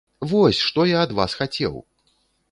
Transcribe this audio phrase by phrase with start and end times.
[0.29, 1.77] Вось што я ад вас хацеў!